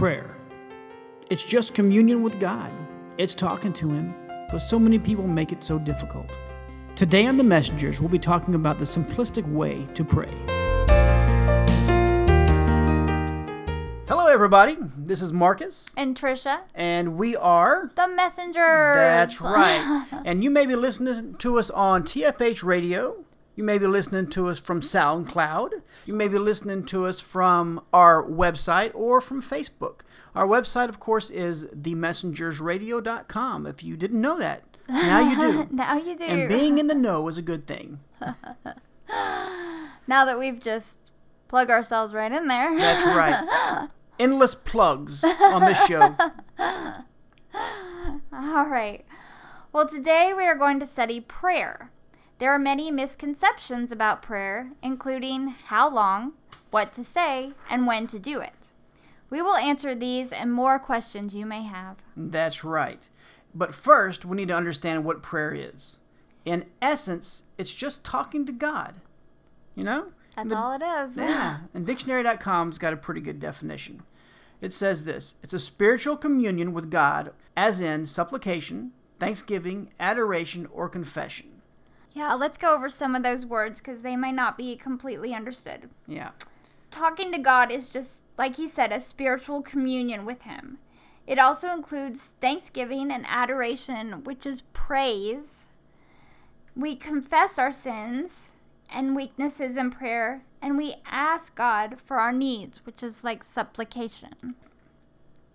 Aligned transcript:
prayer. 0.00 0.34
It's 1.28 1.44
just 1.44 1.74
communion 1.74 2.22
with 2.22 2.40
God, 2.40 2.72
it's 3.18 3.34
talking 3.34 3.74
to 3.74 3.90
Him, 3.90 4.14
but 4.50 4.60
so 4.60 4.78
many 4.78 4.98
people 4.98 5.26
make 5.26 5.52
it 5.52 5.62
so 5.62 5.78
difficult. 5.78 6.38
Today 6.96 7.26
on 7.26 7.36
The 7.36 7.44
Messengers, 7.44 8.00
we'll 8.00 8.08
be 8.08 8.18
talking 8.18 8.54
about 8.54 8.78
the 8.78 8.86
simplistic 8.86 9.46
way 9.46 9.86
to 9.94 10.02
pray. 10.02 10.32
Hello, 14.08 14.26
everybody. 14.28 14.78
This 14.96 15.20
is 15.20 15.34
Marcus, 15.34 15.92
And 15.98 16.16
Trisha, 16.16 16.60
and 16.74 17.18
we 17.18 17.36
are. 17.36 17.90
the 17.94 18.08
messengers. 18.08 18.54
That's 18.56 19.42
right. 19.42 20.06
and 20.24 20.42
you 20.42 20.48
may 20.50 20.64
be 20.64 20.76
listening 20.76 21.34
to 21.34 21.58
us 21.58 21.68
on 21.68 22.04
TFH 22.04 22.62
Radio. 22.64 23.22
You 23.60 23.66
may 23.66 23.76
be 23.76 23.86
listening 23.86 24.28
to 24.28 24.48
us 24.48 24.58
from 24.58 24.80
SoundCloud. 24.80 25.82
You 26.06 26.14
may 26.14 26.28
be 26.28 26.38
listening 26.38 26.86
to 26.86 27.04
us 27.04 27.20
from 27.20 27.84
our 27.92 28.24
website 28.24 28.90
or 28.94 29.20
from 29.20 29.42
Facebook. 29.42 29.96
Our 30.34 30.46
website, 30.46 30.88
of 30.88 30.98
course, 30.98 31.28
is 31.28 31.66
themessengersradio.com. 31.66 33.66
If 33.66 33.84
you 33.84 33.98
didn't 33.98 34.22
know 34.22 34.38
that, 34.38 34.62
now 34.88 35.20
you 35.20 35.38
do. 35.38 35.68
now 35.76 35.98
you 35.98 36.16
do. 36.16 36.24
And 36.24 36.48
being 36.48 36.78
in 36.78 36.86
the 36.86 36.94
know 37.06 37.28
is 37.28 37.36
a 37.36 37.42
good 37.42 37.66
thing. 37.66 38.00
now 40.06 40.24
that 40.24 40.38
we've 40.38 40.58
just 40.58 41.12
plugged 41.48 41.70
ourselves 41.70 42.14
right 42.14 42.32
in 42.32 42.48
there. 42.48 42.74
That's 42.78 43.04
right. 43.14 43.90
Endless 44.18 44.54
plugs 44.54 45.22
on 45.22 45.66
this 45.66 45.86
show. 45.86 46.16
All 48.32 48.64
right. 48.64 49.04
Well, 49.70 49.86
today 49.86 50.32
we 50.34 50.46
are 50.46 50.56
going 50.56 50.80
to 50.80 50.86
study 50.86 51.20
prayer. 51.20 51.90
There 52.40 52.54
are 52.54 52.58
many 52.58 52.90
misconceptions 52.90 53.92
about 53.92 54.22
prayer, 54.22 54.70
including 54.82 55.48
how 55.48 55.90
long, 55.90 56.32
what 56.70 56.90
to 56.94 57.04
say, 57.04 57.52
and 57.68 57.86
when 57.86 58.06
to 58.06 58.18
do 58.18 58.40
it. 58.40 58.72
We 59.28 59.42
will 59.42 59.56
answer 59.56 59.94
these 59.94 60.32
and 60.32 60.50
more 60.50 60.78
questions 60.78 61.34
you 61.34 61.44
may 61.44 61.64
have. 61.64 61.98
That's 62.16 62.64
right. 62.64 63.06
But 63.54 63.74
first, 63.74 64.24
we 64.24 64.38
need 64.38 64.48
to 64.48 64.56
understand 64.56 65.04
what 65.04 65.22
prayer 65.22 65.54
is. 65.54 66.00
In 66.46 66.64
essence, 66.80 67.42
it's 67.58 67.74
just 67.74 68.06
talking 68.06 68.46
to 68.46 68.52
God. 68.52 68.94
You 69.74 69.84
know? 69.84 70.12
That's 70.34 70.48
The- 70.48 70.56
all 70.56 70.72
it 70.72 70.82
is. 70.82 71.18
Yeah. 71.18 71.58
And 71.74 71.84
dictionary.com's 71.84 72.78
got 72.78 72.94
a 72.94 72.96
pretty 72.96 73.20
good 73.20 73.38
definition. 73.38 74.02
It 74.62 74.72
says 74.72 75.04
this 75.04 75.34
it's 75.42 75.52
a 75.52 75.58
spiritual 75.58 76.16
communion 76.16 76.72
with 76.72 76.90
God, 76.90 77.34
as 77.54 77.82
in 77.82 78.06
supplication, 78.06 78.92
thanksgiving, 79.18 79.90
adoration, 80.00 80.64
or 80.72 80.88
confession. 80.88 81.59
Yeah, 82.12 82.34
uh, 82.34 82.36
let's 82.36 82.58
go 82.58 82.74
over 82.74 82.88
some 82.88 83.14
of 83.14 83.22
those 83.22 83.46
words 83.46 83.80
because 83.80 84.02
they 84.02 84.16
might 84.16 84.34
not 84.34 84.58
be 84.58 84.76
completely 84.76 85.34
understood. 85.34 85.88
Yeah. 86.06 86.30
talking 86.90 87.30
to 87.32 87.38
God 87.38 87.70
is 87.70 87.92
just, 87.92 88.24
like 88.36 88.56
he 88.56 88.66
said, 88.68 88.92
a 88.92 89.00
spiritual 89.00 89.62
communion 89.62 90.24
with 90.24 90.42
Him. 90.42 90.78
It 91.26 91.38
also 91.38 91.70
includes 91.72 92.22
thanksgiving 92.40 93.12
and 93.12 93.24
adoration, 93.28 94.24
which 94.24 94.44
is 94.44 94.62
praise. 94.72 95.68
We 96.74 96.96
confess 96.96 97.58
our 97.58 97.70
sins 97.70 98.54
and 98.92 99.14
weaknesses 99.14 99.76
in 99.76 99.90
prayer, 99.90 100.42
and 100.60 100.76
we 100.76 100.96
ask 101.06 101.54
God 101.54 102.00
for 102.00 102.18
our 102.18 102.32
needs, 102.32 102.84
which 102.84 103.02
is 103.04 103.22
like 103.22 103.44
supplication. 103.44 104.56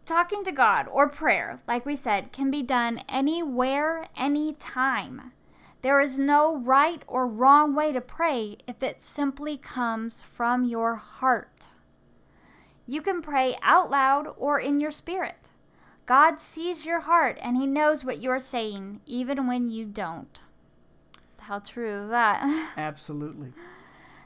Talking 0.05 0.43
to 0.45 0.51
God 0.53 0.87
or 0.89 1.09
prayer, 1.09 1.59
like 1.67 1.85
we 1.85 1.95
said, 1.97 2.31
can 2.31 2.49
be 2.49 2.63
done 2.63 3.01
anywhere, 3.09 4.07
anytime. 4.15 5.33
There 5.85 5.99
is 5.99 6.17
no 6.17 6.57
right 6.57 7.03
or 7.05 7.27
wrong 7.27 7.75
way 7.75 7.91
to 7.91 8.01
pray 8.01 8.57
if 8.65 8.81
it 8.81 9.03
simply 9.03 9.55
comes 9.55 10.23
from 10.23 10.63
your 10.65 10.95
heart. 10.95 11.67
You 12.87 13.03
can 13.03 13.21
pray 13.21 13.55
out 13.61 13.91
loud 13.91 14.33
or 14.35 14.59
in 14.59 14.79
your 14.79 14.89
spirit. 14.89 15.51
God 16.07 16.39
sees 16.39 16.87
your 16.87 17.01
heart 17.01 17.37
and 17.39 17.55
He 17.55 17.67
knows 17.67 18.03
what 18.03 18.17
you 18.17 18.31
are 18.31 18.39
saying, 18.39 19.01
even 19.05 19.45
when 19.45 19.67
you 19.67 19.85
don't. 19.85 20.41
How 21.41 21.59
true 21.59 21.91
is 21.91 22.09
that? 22.09 22.71
Absolutely. 22.77 23.53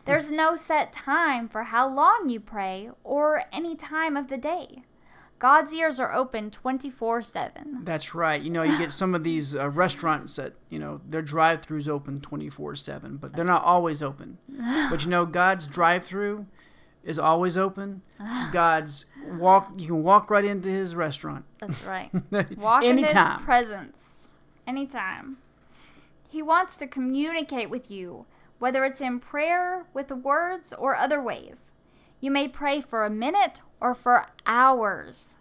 There's 0.06 0.32
no 0.32 0.56
set 0.56 0.94
time 0.94 1.50
for 1.50 1.64
how 1.64 1.94
long 1.94 2.30
you 2.30 2.40
pray 2.40 2.90
or 3.04 3.44
any 3.52 3.76
time 3.76 4.16
of 4.16 4.30
the 4.30 4.38
day. 4.38 4.84
God's 5.40 5.74
ears 5.74 6.00
are 6.02 6.14
open 6.14 6.52
24 6.52 7.22
7. 7.22 7.80
That's 7.84 8.14
right. 8.14 8.42
You 8.42 8.50
know, 8.50 8.64
you 8.64 8.78
get 8.78 8.92
some 8.92 9.16
of 9.16 9.24
these 9.24 9.56
uh, 9.56 9.70
restaurants 9.70 10.36
that, 10.36 10.54
you 10.70 10.80
know, 10.80 11.00
their 11.08 11.22
drive 11.22 11.66
throughs 11.66 11.88
open 11.88 12.20
24 12.20 12.76
7, 12.76 13.18
but 13.18 13.34
they're 13.34 13.46
not 13.46 13.64
always 13.64 14.04
open. 14.04 14.38
but 14.90 15.06
you 15.06 15.10
know, 15.10 15.26
God's 15.26 15.66
drive 15.66 16.06
through 16.06 16.46
is 17.04 17.18
always 17.18 17.58
open. 17.58 18.02
God's 18.52 19.06
walk, 19.26 19.72
you 19.78 19.88
can 19.88 20.04
walk 20.04 20.30
right 20.30 20.44
into 20.44 20.70
his 20.70 20.94
restaurant. 20.94 21.46
That's 21.60 21.84
right. 21.84 22.10
Walk 22.58 22.84
in 22.84 23.00
Anytime. 23.00 23.38
his 23.38 23.46
presence. 23.46 24.28
Anytime. 24.68 25.38
He 26.28 26.42
wants 26.42 26.76
to 26.78 26.88
communicate 26.88 27.70
with 27.70 27.90
you, 27.90 28.26
whether 28.60 28.84
it's 28.84 29.02
in 29.02 29.20
prayer, 29.20 29.86
with 29.94 30.12
words, 30.12 30.74
or 30.74 30.96
other 30.96 31.22
ways. 31.22 31.72
You 32.20 32.32
may 32.32 32.48
pray 32.48 32.82
for 32.82 33.06
a 33.06 33.10
minute 33.10 33.62
or 33.80 33.94
for 33.94 34.28
hours. 34.46 35.38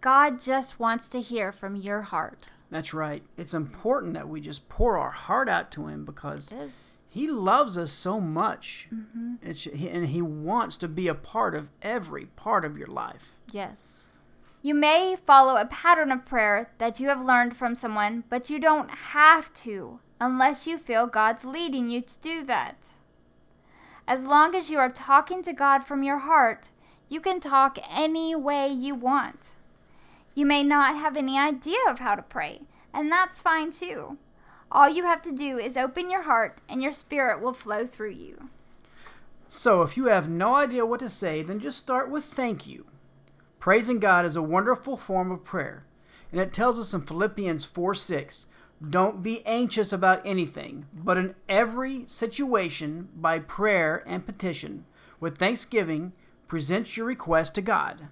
God 0.00 0.40
just 0.40 0.78
wants 0.80 1.08
to 1.10 1.20
hear 1.20 1.52
from 1.52 1.76
your 1.76 2.02
heart. 2.02 2.50
That's 2.70 2.92
right. 2.92 3.22
It's 3.36 3.54
important 3.54 4.14
that 4.14 4.28
we 4.28 4.40
just 4.40 4.68
pour 4.68 4.98
our 4.98 5.10
heart 5.10 5.48
out 5.48 5.70
to 5.72 5.86
him 5.86 6.04
because 6.04 6.54
he 7.08 7.26
loves 7.28 7.78
us 7.78 7.90
so 7.92 8.20
much. 8.20 8.88
Mm-hmm. 8.94 9.34
It's, 9.42 9.64
he- 9.64 9.88
and 9.90 10.06
he 10.06 10.22
wants 10.22 10.76
to 10.78 10.88
be 10.88 11.08
a 11.08 11.14
part 11.14 11.54
of 11.54 11.68
every 11.82 12.26
part 12.26 12.64
of 12.64 12.76
your 12.76 12.88
life. 12.88 13.32
Yes. 13.50 14.08
You 14.60 14.74
may 14.74 15.16
follow 15.16 15.56
a 15.56 15.66
pattern 15.66 16.12
of 16.12 16.24
prayer 16.24 16.70
that 16.78 17.00
you 17.00 17.08
have 17.08 17.22
learned 17.24 17.56
from 17.56 17.74
someone, 17.74 18.24
but 18.28 18.50
you 18.50 18.58
don't 18.58 18.90
have 18.90 19.52
to 19.54 20.00
unless 20.20 20.66
you 20.66 20.76
feel 20.76 21.06
God's 21.06 21.44
leading 21.44 21.88
you 21.88 22.00
to 22.02 22.18
do 22.18 22.44
that. 22.44 22.92
As 24.08 24.24
long 24.24 24.54
as 24.54 24.70
you 24.70 24.78
are 24.78 24.88
talking 24.88 25.42
to 25.42 25.52
God 25.52 25.84
from 25.84 26.02
your 26.02 26.16
heart, 26.16 26.70
you 27.10 27.20
can 27.20 27.40
talk 27.40 27.76
any 27.90 28.34
way 28.34 28.66
you 28.66 28.94
want. 28.94 29.50
You 30.34 30.46
may 30.46 30.62
not 30.62 30.96
have 30.96 31.14
any 31.14 31.38
idea 31.38 31.76
of 31.86 31.98
how 31.98 32.14
to 32.14 32.22
pray, 32.22 32.62
and 32.94 33.12
that's 33.12 33.38
fine 33.38 33.70
too. 33.70 34.16
All 34.72 34.88
you 34.88 35.04
have 35.04 35.20
to 35.22 35.30
do 35.30 35.58
is 35.58 35.76
open 35.76 36.10
your 36.10 36.22
heart, 36.22 36.62
and 36.70 36.82
your 36.82 36.90
spirit 36.90 37.42
will 37.42 37.52
flow 37.52 37.86
through 37.86 38.12
you. 38.12 38.48
So, 39.46 39.82
if 39.82 39.94
you 39.94 40.06
have 40.06 40.26
no 40.26 40.54
idea 40.54 40.86
what 40.86 41.00
to 41.00 41.10
say, 41.10 41.42
then 41.42 41.60
just 41.60 41.76
start 41.76 42.10
with 42.10 42.24
thank 42.24 42.66
you. 42.66 42.86
Praising 43.60 43.98
God 43.98 44.24
is 44.24 44.36
a 44.36 44.42
wonderful 44.42 44.96
form 44.96 45.30
of 45.30 45.44
prayer, 45.44 45.84
and 46.32 46.40
it 46.40 46.54
tells 46.54 46.80
us 46.80 46.94
in 46.94 47.02
Philippians 47.02 47.66
4 47.66 47.94
6 47.94 48.46
don't 48.86 49.22
be 49.22 49.44
anxious 49.44 49.92
about 49.92 50.22
anything, 50.24 50.86
but 50.94 51.18
in 51.18 51.34
every 51.48 52.04
situation, 52.06 53.08
by 53.16 53.40
prayer 53.40 54.04
and 54.06 54.24
petition, 54.24 54.84
with 55.18 55.36
thanksgiving, 55.36 56.12
present 56.46 56.96
your 56.96 57.06
request 57.06 57.56
to 57.56 57.62
God. 57.62 58.08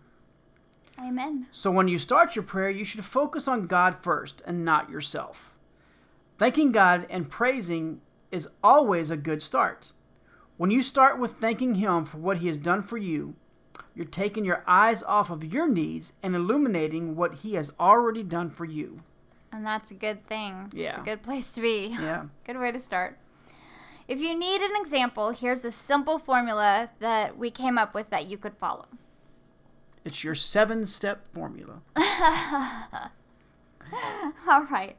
Amen. 0.98 1.46
So, 1.52 1.70
when 1.70 1.88
you 1.88 1.98
start 1.98 2.34
your 2.34 2.42
prayer, 2.42 2.70
you 2.70 2.84
should 2.84 3.04
focus 3.04 3.46
on 3.46 3.66
God 3.66 3.96
first 4.02 4.42
and 4.46 4.64
not 4.64 4.90
yourself. 4.90 5.56
Thanking 6.38 6.72
God 6.72 7.06
and 7.10 7.30
praising 7.30 8.00
is 8.32 8.48
always 8.62 9.10
a 9.10 9.16
good 9.16 9.42
start. 9.42 9.92
When 10.56 10.70
you 10.70 10.82
start 10.82 11.18
with 11.18 11.34
thanking 11.34 11.76
Him 11.76 12.04
for 12.04 12.18
what 12.18 12.38
He 12.38 12.48
has 12.48 12.58
done 12.58 12.82
for 12.82 12.96
you, 12.96 13.36
you're 13.94 14.04
taking 14.04 14.44
your 14.44 14.64
eyes 14.66 15.02
off 15.02 15.30
of 15.30 15.52
your 15.52 15.68
needs 15.68 16.12
and 16.22 16.34
illuminating 16.34 17.14
what 17.14 17.34
He 17.34 17.54
has 17.54 17.72
already 17.78 18.22
done 18.22 18.50
for 18.50 18.64
you. 18.64 19.02
And 19.56 19.64
that's 19.64 19.90
a 19.90 19.94
good 19.94 20.26
thing. 20.26 20.64
It's 20.66 20.74
Yeah. 20.74 21.00
a 21.00 21.04
good 21.04 21.22
place 21.22 21.54
to 21.54 21.62
be. 21.62 21.88
Yeah. 21.98 22.24
Good 22.44 22.58
way 22.58 22.70
to 22.72 22.78
start. 22.78 23.18
If 24.06 24.20
you 24.20 24.38
need 24.38 24.60
an 24.60 24.72
example, 24.76 25.30
here's 25.30 25.64
a 25.64 25.70
simple 25.70 26.18
formula 26.18 26.90
that 27.00 27.38
we 27.38 27.50
came 27.50 27.78
up 27.78 27.94
with 27.94 28.10
that 28.10 28.26
you 28.26 28.36
could 28.36 28.54
follow. 28.58 28.84
It's 30.04 30.22
your 30.22 30.34
seven 30.34 30.86
step 30.86 31.26
formula. 31.32 31.80
All 34.46 34.64
right. 34.70 34.96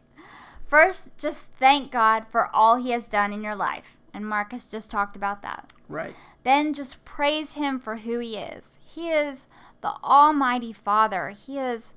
First, 0.65 1.17
just 1.17 1.39
thank 1.39 1.91
God 1.91 2.25
for 2.27 2.53
all 2.53 2.75
He 2.77 2.89
has 2.91 3.07
done 3.07 3.31
in 3.31 3.43
your 3.43 3.55
life. 3.55 3.97
And 4.13 4.27
Marcus 4.27 4.69
just 4.71 4.89
talked 4.89 5.15
about 5.15 5.41
that. 5.43 5.71
Right. 5.87 6.15
Then 6.43 6.73
just 6.73 7.05
praise 7.05 7.53
Him 7.53 7.79
for 7.79 7.97
who 7.97 8.19
He 8.19 8.37
is. 8.37 8.79
He 8.83 9.09
is 9.09 9.47
the 9.81 9.93
Almighty 10.03 10.73
Father. 10.73 11.29
He 11.29 11.59
is 11.59 11.93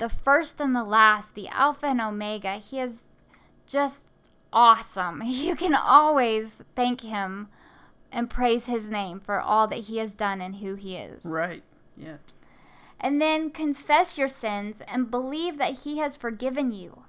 the 0.00 0.08
first 0.08 0.60
and 0.60 0.74
the 0.74 0.82
last, 0.82 1.34
the 1.34 1.46
Alpha 1.48 1.86
and 1.86 2.00
Omega. 2.00 2.54
He 2.54 2.80
is 2.80 3.04
just 3.66 4.06
awesome. 4.52 5.22
You 5.24 5.54
can 5.54 5.74
always 5.76 6.62
thank 6.74 7.02
Him 7.02 7.48
and 8.10 8.28
praise 8.28 8.66
His 8.66 8.90
name 8.90 9.20
for 9.20 9.40
all 9.40 9.68
that 9.68 9.84
He 9.84 9.98
has 9.98 10.14
done 10.14 10.40
and 10.40 10.56
who 10.56 10.74
He 10.74 10.96
is. 10.96 11.24
Right. 11.24 11.62
Yeah. 11.96 12.16
And 12.98 13.20
then 13.20 13.50
confess 13.50 14.18
your 14.18 14.28
sins 14.28 14.82
and 14.88 15.10
believe 15.10 15.58
that 15.58 15.80
He 15.84 15.98
has 15.98 16.16
forgiven 16.16 16.70
you. 16.72 17.04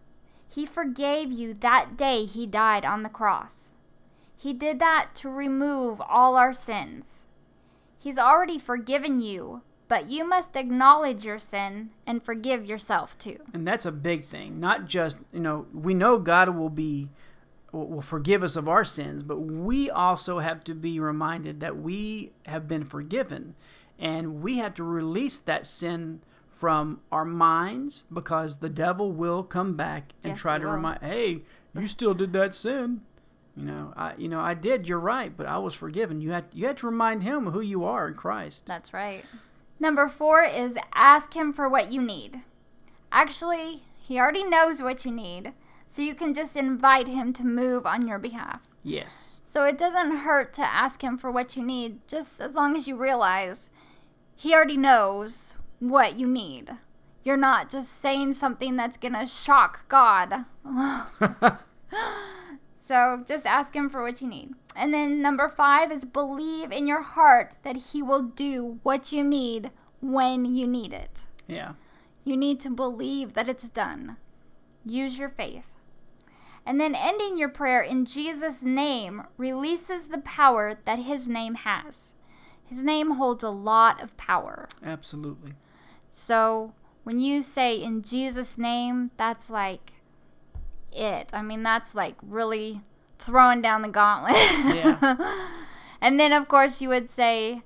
He 0.48 0.66
forgave 0.66 1.32
you 1.32 1.54
that 1.56 1.98
day 1.98 2.26
He 2.26 2.46
died 2.46 2.86
on 2.86 3.04
the 3.04 3.10
cross. 3.10 3.72
He 4.36 4.54
did 4.54 4.80
that 4.80 5.10
to 5.16 5.30
remove 5.30 6.02
all 6.02 6.36
our 6.36 6.54
sins. 6.54 7.28
He's 7.98 8.18
already 8.18 8.60
forgiven 8.60 9.22
you, 9.22 9.62
but 9.92 10.06
you 10.10 10.24
must 10.24 10.56
acknowledge 10.56 11.26
your 11.26 11.38
sin 11.38 11.90
and 12.08 12.24
forgive 12.24 12.66
yourself 12.66 13.18
too. 13.18 13.38
And 13.54 13.68
that's 13.68 13.86
a 13.86 13.92
big 13.92 14.24
thing. 14.24 14.58
Not 14.58 14.86
just, 14.86 15.18
you 15.34 15.42
know, 15.42 15.66
we 15.74 15.94
know 15.94 16.18
God 16.18 16.56
will 16.56 16.70
be 16.70 17.10
will 17.74 18.02
forgive 18.02 18.42
us 18.42 18.56
of 18.56 18.70
our 18.70 18.86
sins, 18.86 19.22
but 19.22 19.40
we 19.40 19.90
also 19.90 20.40
have 20.40 20.64
to 20.64 20.74
be 20.74 20.98
reminded 20.98 21.60
that 21.60 21.76
we 21.78 22.32
have 22.46 22.70
been 22.70 22.86
forgiven 22.86 23.54
and 24.00 24.42
we 24.42 24.60
have 24.60 24.74
to 24.76 24.84
release 24.84 25.40
that 25.40 25.68
sin 25.68 26.22
from 26.48 27.02
our 27.12 27.26
minds 27.26 28.06
because 28.14 28.58
the 28.60 28.70
devil 28.70 29.12
will 29.12 29.44
come 29.44 29.76
back 29.76 30.14
and 30.24 30.32
Yes, 30.32 30.40
try 30.40 30.58
to 30.58 30.68
will. 30.68 30.72
remind, 30.76 31.02
"Hey, 31.02 31.42
you 31.78 31.88
still 31.88 32.14
did 32.14 32.32
that 32.32 32.56
sin." 32.56 33.02
You 33.58 33.66
know, 33.66 33.94
I 33.98 34.16
you 34.16 34.30
know, 34.30 34.40
I 34.40 34.54
did, 34.54 34.88
you're 34.88 35.00
right, 35.00 35.36
but 35.36 35.48
I 35.48 35.58
was 35.58 35.74
forgiven. 35.74 36.22
You 36.22 36.32
had 36.32 36.46
you 36.54 36.68
had 36.68 36.78
to 36.78 36.86
remind 36.86 37.24
him 37.24 37.48
who 37.48 37.60
you 37.60 37.84
are 37.84 38.08
in 38.08 38.14
Christ. 38.14 38.66
That's 38.66 38.94
right. 38.94 39.26
Number 39.82 40.08
four 40.08 40.44
is 40.44 40.78
ask 40.94 41.34
him 41.34 41.52
for 41.52 41.68
what 41.68 41.92
you 41.92 42.04
need. 42.04 42.42
Actually, 43.12 43.82
he 43.98 44.20
already 44.20 44.44
knows 44.44 44.80
what 44.80 45.04
you 45.06 45.12
need, 45.12 45.54
so 45.88 46.04
you 46.04 46.14
can 46.14 46.36
just 46.36 46.56
invite 46.56 47.08
him 47.08 47.34
to 47.34 47.44
move 47.44 47.88
on 47.88 48.08
your 48.08 48.20
behalf. 48.20 48.62
Yes. 48.84 49.42
So 49.44 49.64
it 49.64 49.80
doesn't 49.80 50.18
hurt 50.18 50.54
to 50.54 50.62
ask 50.62 51.04
him 51.04 51.18
for 51.18 51.32
what 51.32 51.58
you 51.58 51.64
need, 51.64 52.08
just 52.08 52.40
as 52.40 52.54
long 52.54 52.78
as 52.78 52.88
you 52.88 52.96
realize 52.96 53.72
he 54.36 54.54
already 54.54 54.78
knows 54.78 55.56
what 55.80 56.14
you 56.14 56.28
need. 56.28 56.78
You're 57.24 57.36
not 57.36 57.68
just 57.68 57.92
saying 57.92 58.34
something 58.34 58.76
that's 58.76 58.98
going 58.98 59.16
to 59.16 59.26
shock 59.26 59.90
God. 59.90 60.46
so 62.92 63.24
just 63.26 63.46
ask 63.46 63.74
him 63.74 63.88
for 63.88 64.04
what 64.04 64.22
you 64.22 64.28
need. 64.28 64.50
And 64.76 64.94
then 64.94 65.22
number 65.22 65.48
five 65.48 65.94
is 65.94 66.04
believe 66.04 66.74
in 66.74 66.88
your 66.88 67.02
heart 67.02 67.56
that 67.64 67.78
he 67.78 68.04
will 68.04 68.22
do 68.22 68.80
what 68.84 69.14
you 69.14 69.24
need 69.24 69.72
when 70.02 70.44
you 70.44 70.68
need 70.68 70.92
it. 70.92 71.26
Yeah. 71.48 71.76
You 72.26 72.36
need 72.36 72.60
to 72.60 72.70
believe 72.70 73.32
that 73.34 73.48
it's 73.48 73.70
done. 73.70 74.18
Use 74.86 75.18
your 75.18 75.30
faith. 75.30 75.72
And 76.66 76.82
then 76.82 76.94
ending 76.94 77.38
your 77.38 77.48
prayer 77.48 77.82
in 77.82 78.04
Jesus' 78.04 78.62
name 78.62 79.24
releases 79.38 80.10
the 80.10 80.18
power 80.18 80.78
that 80.84 81.00
his 81.00 81.30
name 81.30 81.56
has. 81.56 82.16
His 82.66 82.84
name 82.84 83.12
holds 83.12 83.42
a 83.42 83.50
lot 83.50 84.04
of 84.04 84.18
power. 84.18 84.68
Absolutely. 84.84 85.54
So 86.10 86.74
when 87.06 87.20
you 87.20 87.42
say 87.42 87.82
in 87.82 88.02
Jesus' 88.02 88.58
name, 88.58 89.12
that's 89.16 89.50
like 89.50 89.94
it. 90.92 91.30
I 91.34 91.42
mean, 91.42 91.64
that's 91.64 91.96
like 91.96 92.16
really 92.22 92.82
throwing 93.18 93.62
down 93.62 93.82
the 93.82 93.88
gauntlet. 93.88 94.36
Yeah. 94.36 95.50
and 96.02 96.20
then, 96.20 96.34
of 96.34 96.48
course, 96.48 96.82
you 96.82 96.90
would 96.90 97.10
say, 97.10 97.64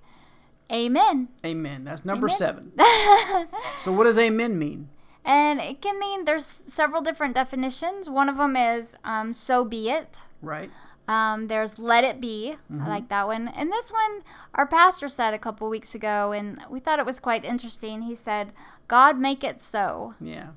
Amen. 0.72 1.30
Amen. 1.46 1.84
That's 1.84 2.06
number 2.06 2.28
Amen. 2.28 2.38
7. 2.38 2.72
so 3.78 3.92
what 3.92 4.06
does 4.06 4.18
amen 4.18 4.58
mean? 4.58 4.90
And 5.24 5.60
it 5.60 5.82
can 5.82 6.00
mean 6.00 6.26
there's 6.26 6.46
several 6.46 7.02
different 7.02 7.34
definitions. 7.34 8.10
One 8.10 8.30
of 8.30 8.38
them 8.38 8.56
is 8.56 8.96
um, 9.04 9.34
so 9.34 9.66
be 9.66 9.90
it. 9.90 10.24
Right? 10.42 10.70
Um, 11.08 11.48
there's 11.48 11.78
let 11.78 12.04
it 12.04 12.20
be. 12.20 12.56
I 12.80 12.88
like 12.88 13.10
that 13.10 13.28
one. 13.28 13.48
And 13.48 13.72
this 13.72 13.92
one, 13.92 14.24
our 14.56 14.66
pastor 14.66 15.08
said 15.08 15.34
a 15.34 15.40
couple 15.40 15.70
weeks 15.70 15.94
ago, 15.94 16.32
and 16.32 16.60
we 16.70 16.80
thought 16.80 17.00
it 17.00 17.06
was 17.06 17.20
quite 17.20 17.46
interesting. 17.46 18.04
He 18.04 18.16
said, 18.16 18.54
God 18.88 19.20
make 19.20 19.44
it 19.44 19.62
so. 19.62 20.16
Yeah. 20.20 20.50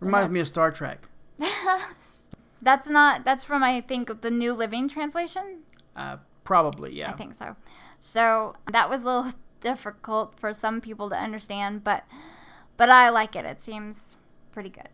Reminds 0.00 0.32
me 0.32 0.40
of 0.40 0.48
Star 0.48 0.70
Trek. 0.70 1.08
That's 2.62 2.88
not, 2.88 3.24
that's 3.24 3.44
from, 3.44 3.62
I 3.62 3.82
think, 3.82 4.22
the 4.22 4.30
New 4.30 4.54
Living 4.54 4.88
Translation. 4.88 5.60
Uh, 5.94 6.16
probably, 6.44 6.94
yeah. 6.94 7.10
I 7.10 7.12
think 7.12 7.34
so. 7.34 7.56
So 7.98 8.54
that 8.72 8.88
was 8.88 9.02
a 9.02 9.04
little 9.04 9.32
difficult 9.60 10.40
for 10.40 10.54
some 10.54 10.80
people 10.80 11.10
to 11.10 11.16
understand, 11.16 11.84
but 11.84 12.04
but 12.78 12.88
I 12.88 13.10
like 13.10 13.36
it. 13.36 13.44
It 13.44 13.62
seems 13.62 14.16
pretty 14.50 14.70
good. 14.70 14.88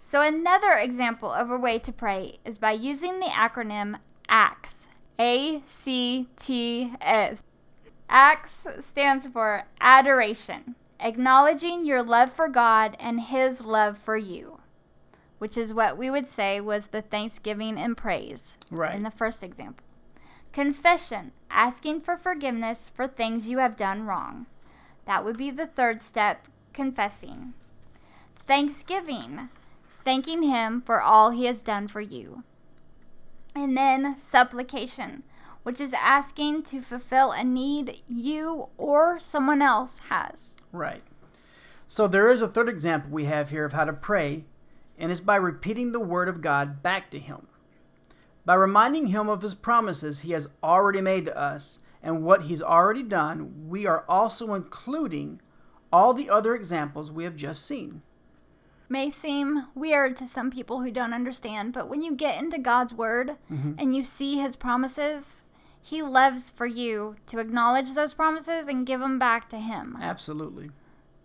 So 0.00 0.22
another 0.22 0.72
example 0.72 1.30
of 1.30 1.50
a 1.50 1.58
way 1.58 1.78
to 1.80 1.92
pray 1.92 2.38
is 2.44 2.56
by 2.58 2.72
using 2.72 3.20
the 3.20 3.26
acronym 3.26 3.98
ACTS. 4.28 4.88
A 5.18 5.62
C 5.66 6.28
T 6.36 6.92
S. 7.00 7.42
ACTS 8.08 8.68
stands 8.80 9.26
for 9.26 9.64
adoration, 9.80 10.76
acknowledging 11.00 11.84
your 11.84 12.02
love 12.02 12.30
for 12.30 12.48
God 12.48 12.96
and 13.00 13.20
his 13.20 13.64
love 13.64 13.96
for 13.96 14.16
you, 14.16 14.60
which 15.38 15.56
is 15.56 15.74
what 15.74 15.96
we 15.98 16.10
would 16.10 16.28
say 16.28 16.60
was 16.60 16.88
the 16.88 17.02
thanksgiving 17.02 17.78
and 17.78 17.96
praise 17.96 18.58
Right. 18.70 18.94
in 18.94 19.02
the 19.02 19.10
first 19.10 19.42
example. 19.42 19.84
Confession, 20.52 21.32
asking 21.50 22.00
for 22.00 22.16
forgiveness 22.16 22.88
for 22.88 23.06
things 23.06 23.48
you 23.48 23.58
have 23.58 23.76
done 23.76 24.06
wrong. 24.06 24.46
That 25.04 25.24
would 25.24 25.36
be 25.36 25.50
the 25.50 25.66
third 25.66 26.00
step, 26.00 26.48
confessing. 26.72 27.52
Thanksgiving, 28.34 29.48
thanking 30.04 30.42
Him 30.44 30.80
for 30.80 31.00
all 31.00 31.30
He 31.30 31.44
has 31.46 31.62
done 31.62 31.88
for 31.88 32.00
you. 32.00 32.42
And 33.54 33.76
then 33.76 34.16
supplication, 34.16 35.22
which 35.62 35.80
is 35.80 35.92
asking 35.94 36.62
to 36.64 36.80
fulfill 36.80 37.32
a 37.32 37.42
need 37.42 38.02
you 38.06 38.68
or 38.76 39.18
someone 39.18 39.62
else 39.62 40.00
has. 40.10 40.56
Right. 40.72 41.02
So 41.88 42.06
there 42.06 42.30
is 42.30 42.42
a 42.42 42.48
third 42.48 42.68
example 42.68 43.10
we 43.10 43.24
have 43.24 43.50
here 43.50 43.64
of 43.64 43.72
how 43.72 43.84
to 43.84 43.92
pray, 43.92 44.44
and 44.98 45.10
it's 45.10 45.20
by 45.20 45.36
repeating 45.36 45.92
the 45.92 46.00
word 46.00 46.28
of 46.28 46.40
God 46.40 46.82
back 46.82 47.10
to 47.10 47.18
him. 47.18 47.46
By 48.44 48.54
reminding 48.54 49.08
him 49.08 49.28
of 49.28 49.42
his 49.42 49.54
promises 49.54 50.20
he 50.20 50.32
has 50.32 50.48
already 50.62 51.00
made 51.00 51.24
to 51.24 51.36
us 51.36 51.80
and 52.02 52.22
what 52.24 52.42
he's 52.42 52.62
already 52.62 53.02
done, 53.02 53.68
we 53.68 53.86
are 53.86 54.04
also 54.08 54.54
including 54.54 55.40
all 55.92 56.14
the 56.14 56.30
other 56.30 56.54
examples 56.54 57.10
we 57.10 57.24
have 57.24 57.36
just 57.36 57.66
seen. 57.66 58.02
may 58.88 59.10
seem 59.10 59.66
weird 59.74 60.16
to 60.16 60.26
some 60.26 60.50
people 60.50 60.82
who 60.82 60.90
don't 60.90 61.12
understand, 61.12 61.72
but 61.72 61.88
when 61.88 62.02
you 62.02 62.14
get 62.14 62.40
into 62.40 62.58
God's 62.58 62.94
Word 62.94 63.36
mm-hmm. 63.50 63.72
and 63.78 63.96
you 63.96 64.04
see 64.04 64.38
His 64.38 64.54
promises, 64.54 65.42
He 65.82 66.02
loves 66.02 66.50
for 66.50 66.66
you 66.66 67.16
to 67.26 67.38
acknowledge 67.38 67.94
those 67.94 68.14
promises 68.14 68.68
and 68.68 68.86
give 68.86 69.00
them 69.00 69.18
back 69.18 69.48
to 69.48 69.56
Him. 69.56 69.96
Absolutely. 70.00 70.70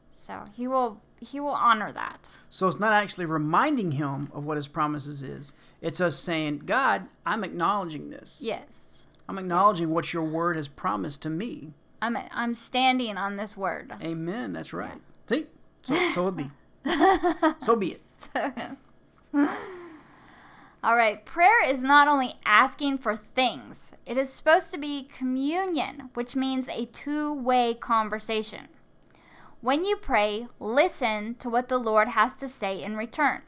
So 0.10 0.46
He 0.54 0.68
will 0.68 1.02
He 1.22 1.40
will 1.40 1.50
honor 1.50 1.92
that. 1.92 2.30
So 2.50 2.68
it's 2.68 2.80
not 2.80 2.94
actually 2.94 3.26
reminding 3.26 3.94
him 3.94 4.30
of 4.34 4.44
what 4.44 4.58
his 4.58 4.68
promises 4.68 5.24
is. 5.24 5.54
It's 5.80 6.02
us 6.02 6.18
saying, 6.18 6.64
God, 6.66 7.08
I'm 7.26 7.44
acknowledging 7.44 8.10
this. 8.10 8.42
Yes, 8.44 9.06
I'm 9.30 9.38
acknowledging 9.38 9.92
what 9.92 10.14
your 10.14 10.24
word 10.24 10.58
has 10.58 10.68
promised 10.68 11.22
to 11.22 11.30
me. 11.30 11.74
I'm 12.02 12.18
I'm 12.32 12.54
standing 12.56 13.18
on 13.18 13.38
this 13.38 13.56
word. 13.56 13.92
Amen. 14.02 14.54
That's 14.54 14.74
right. 14.74 15.00
See? 15.28 15.46
So, 15.84 16.12
so 16.12 16.28
it 16.28 16.38
be. 16.38 16.50
so 17.60 17.75
be 17.75 17.98
it. 17.98 18.01
All 20.84 20.96
right, 20.96 21.24
prayer 21.25 21.63
is 21.63 21.84
not 21.84 22.08
only 22.08 22.40
asking 22.44 22.98
for 22.98 23.16
things, 23.16 23.92
it 24.08 24.18
is 24.18 24.34
supposed 24.34 24.72
to 24.72 24.80
be 24.80 25.04
communion, 25.16 26.10
which 26.16 26.36
means 26.36 26.68
a 26.68 26.86
two 26.86 27.36
way 27.36 27.75
conversation. 27.75 28.68
When 29.62 29.86
you 29.86 29.96
pray, 29.96 30.48
listen 30.60 31.36
to 31.36 31.50
what 31.50 31.68
the 31.68 31.77
Lord 31.77 32.10
has 32.10 32.34
to 32.36 32.48
say 32.48 32.82
in 32.82 32.98
return. 32.98 33.41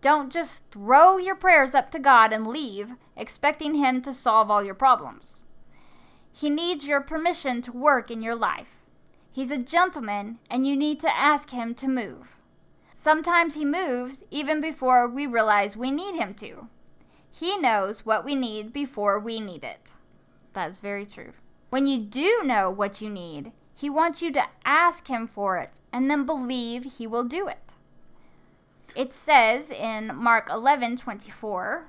Don't 0.00 0.32
just 0.32 0.62
throw 0.70 1.16
your 1.16 1.34
prayers 1.34 1.74
up 1.74 1.90
to 1.92 1.98
God 1.98 2.32
and 2.32 2.46
leave, 2.46 2.94
expecting 3.16 3.74
Him 3.74 4.02
to 4.02 4.12
solve 4.12 4.50
all 4.50 4.62
your 4.62 4.74
problems. 4.74 5.42
He 6.32 6.50
needs 6.50 6.86
your 6.86 7.00
permission 7.00 7.62
to 7.62 7.72
work 7.72 8.10
in 8.10 8.22
your 8.22 8.34
life. 8.34 8.76
He's 9.30 9.50
a 9.50 9.58
gentleman, 9.58 10.38
and 10.50 10.66
you 10.66 10.76
need 10.76 11.00
to 11.00 11.16
ask 11.16 11.50
Him 11.50 11.74
to 11.76 11.88
move. 11.88 12.38
Sometimes 13.02 13.56
he 13.56 13.64
moves 13.64 14.22
even 14.30 14.60
before 14.60 15.08
we 15.08 15.26
realize 15.26 15.76
we 15.76 15.90
need 15.90 16.14
him 16.14 16.34
to. 16.34 16.68
He 17.32 17.58
knows 17.58 18.06
what 18.06 18.24
we 18.24 18.36
need 18.36 18.72
before 18.72 19.18
we 19.18 19.40
need 19.40 19.64
it. 19.64 19.94
That's 20.52 20.78
very 20.78 21.04
true. 21.04 21.32
When 21.68 21.88
you 21.88 21.98
do 21.98 22.42
know 22.44 22.70
what 22.70 23.02
you 23.02 23.10
need, 23.10 23.50
he 23.74 23.90
wants 23.90 24.22
you 24.22 24.32
to 24.32 24.44
ask 24.64 25.08
him 25.08 25.26
for 25.26 25.58
it 25.58 25.80
and 25.92 26.10
then 26.10 26.24
believe 26.24 26.98
he 26.98 27.06
will 27.06 27.24
do 27.24 27.48
it. 27.48 27.74
It 28.94 29.12
says 29.12 29.70
in 29.70 30.14
Mark 30.14 30.48
11:24, 30.48 31.84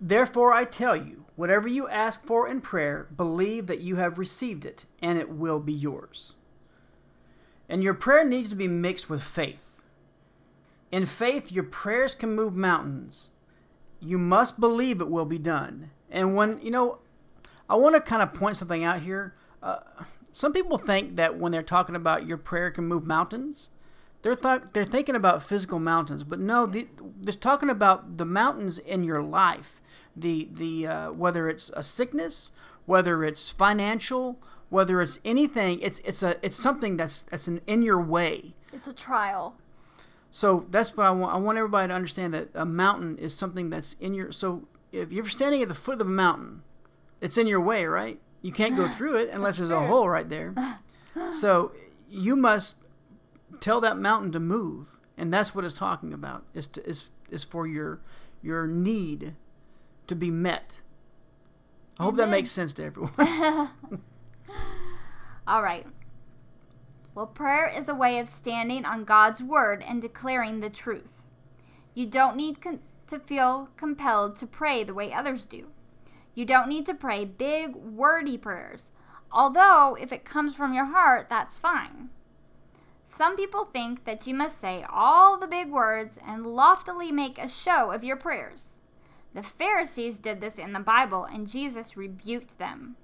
Therefore 0.00 0.52
I 0.52 0.64
tell 0.64 0.96
you, 0.96 1.24
whatever 1.36 1.66
you 1.66 1.88
ask 1.88 2.24
for 2.24 2.46
in 2.48 2.60
prayer, 2.60 3.08
believe 3.16 3.66
that 3.66 3.80
you 3.80 3.96
have 3.96 4.18
received 4.18 4.64
it, 4.64 4.84
and 5.00 5.18
it 5.18 5.30
will 5.30 5.60
be 5.60 5.72
yours. 5.72 6.34
And 7.68 7.82
your 7.82 7.94
prayer 7.94 8.24
needs 8.24 8.50
to 8.50 8.56
be 8.56 8.68
mixed 8.68 9.08
with 9.08 9.22
faith. 9.22 9.82
In 10.92 11.06
faith, 11.06 11.50
your 11.50 11.64
prayers 11.64 12.14
can 12.14 12.36
move 12.36 12.54
mountains. 12.54 13.32
You 13.98 14.18
must 14.18 14.60
believe 14.60 15.00
it 15.00 15.08
will 15.08 15.24
be 15.24 15.38
done. 15.38 15.90
And 16.10 16.36
when, 16.36 16.60
you 16.60 16.70
know, 16.70 16.98
I 17.68 17.74
want 17.76 17.94
to 17.96 18.00
kind 18.00 18.22
of 18.22 18.34
point 18.34 18.56
something 18.56 18.84
out 18.84 19.00
here. 19.00 19.34
Uh, 19.62 19.78
some 20.34 20.52
people 20.52 20.78
think 20.78 21.14
that 21.14 21.38
when 21.38 21.52
they're 21.52 21.62
talking 21.62 21.94
about 21.94 22.26
your 22.26 22.36
prayer 22.36 22.68
can 22.68 22.86
move 22.86 23.06
mountains, 23.06 23.70
they're 24.22 24.34
th- 24.34 24.62
they're 24.72 24.84
thinking 24.84 25.14
about 25.14 25.44
physical 25.44 25.78
mountains, 25.78 26.24
but 26.24 26.40
no, 26.40 26.66
the, 26.66 26.88
they're 27.20 27.32
talking 27.32 27.70
about 27.70 28.16
the 28.16 28.24
mountains 28.24 28.80
in 28.80 29.04
your 29.04 29.22
life. 29.22 29.80
The 30.16 30.48
the 30.50 30.88
uh, 30.88 31.12
whether 31.12 31.48
it's 31.48 31.70
a 31.76 31.84
sickness, 31.84 32.50
whether 32.84 33.22
it's 33.22 33.48
financial, 33.48 34.40
whether 34.70 35.00
it's 35.00 35.20
anything, 35.24 35.78
it's 35.80 36.00
it's 36.00 36.24
a 36.24 36.36
it's 36.44 36.56
something 36.56 36.96
that's 36.96 37.22
that's 37.22 37.46
an, 37.46 37.60
in 37.68 37.82
your 37.82 38.00
way. 38.00 38.54
It's 38.72 38.88
a 38.88 38.92
trial. 38.92 39.54
So 40.32 40.66
that's 40.68 40.96
what 40.96 41.06
I 41.06 41.12
want. 41.12 41.32
I 41.32 41.38
want 41.38 41.58
everybody 41.58 41.86
to 41.86 41.94
understand 41.94 42.34
that 42.34 42.48
a 42.54 42.66
mountain 42.66 43.18
is 43.18 43.36
something 43.36 43.70
that's 43.70 43.92
in 44.00 44.14
your. 44.14 44.32
So 44.32 44.66
if 44.90 45.12
you're 45.12 45.26
standing 45.26 45.62
at 45.62 45.68
the 45.68 45.74
foot 45.74 46.00
of 46.00 46.08
a 46.08 46.10
mountain, 46.10 46.62
it's 47.20 47.38
in 47.38 47.46
your 47.46 47.60
way, 47.60 47.84
right? 47.84 48.18
You 48.44 48.52
can't 48.52 48.76
go 48.76 48.86
through 48.96 49.16
it 49.16 49.30
unless 49.32 49.56
there's 49.56 49.70
a 49.70 49.86
hole 49.86 50.08
right 50.08 50.28
there. 50.28 50.54
So 51.30 51.70
you 52.10 52.34
must 52.34 52.78
tell 53.60 53.80
that 53.82 53.96
mountain 53.96 54.32
to 54.32 54.40
move, 54.40 54.98
and 55.16 55.32
that's 55.32 55.54
what 55.54 55.64
it's 55.64 55.78
talking 55.78 56.12
about. 56.12 56.42
Is 56.54 56.66
to, 56.66 56.84
is 56.84 57.10
is 57.30 57.44
for 57.44 57.68
your 57.68 58.00
your 58.42 58.66
need 58.66 59.36
to 60.08 60.16
be 60.16 60.32
met. 60.32 60.80
I 62.00 62.02
hope 62.02 62.16
that 62.16 62.28
makes 62.28 62.50
sense 62.50 62.74
to 62.74 62.84
everyone. 62.84 63.12
All 65.46 65.62
right. 65.62 65.86
Well, 67.14 67.28
prayer 67.28 67.68
is 67.68 67.88
a 67.88 67.94
way 67.94 68.18
of 68.18 68.28
standing 68.28 68.84
on 68.84 69.04
God's 69.04 69.40
word 69.40 69.84
and 69.86 70.02
declaring 70.02 70.58
the 70.58 70.70
truth. 70.70 71.24
You 71.94 72.06
don't 72.06 72.36
need 72.36 72.60
con- 72.60 72.80
to 73.06 73.20
feel 73.20 73.68
compelled 73.76 74.34
to 74.36 74.48
pray 74.48 74.82
the 74.82 74.94
way 74.94 75.12
others 75.12 75.46
do. 75.46 75.68
You 76.34 76.44
don't 76.44 76.68
need 76.68 76.86
to 76.86 76.94
pray 76.94 77.24
big, 77.24 77.76
wordy 77.76 78.36
prayers, 78.36 78.90
although 79.30 79.96
if 80.00 80.12
it 80.12 80.24
comes 80.24 80.54
from 80.54 80.74
your 80.74 80.86
heart, 80.86 81.28
that's 81.30 81.56
fine. 81.56 82.10
Some 83.04 83.36
people 83.36 83.66
think 83.66 84.04
that 84.04 84.26
you 84.26 84.34
must 84.34 84.58
say 84.58 84.84
all 84.90 85.38
the 85.38 85.46
big 85.46 85.70
words 85.70 86.18
and 86.26 86.46
loftily 86.46 87.12
make 87.12 87.38
a 87.38 87.46
show 87.46 87.92
of 87.92 88.02
your 88.02 88.16
prayers. 88.16 88.78
The 89.34 89.42
Pharisees 89.42 90.18
did 90.18 90.40
this 90.40 90.58
in 90.58 90.72
the 90.72 90.80
Bible, 90.80 91.24
and 91.24 91.46
Jesus 91.46 91.96
rebuked 91.96 92.58
them. 92.58 92.96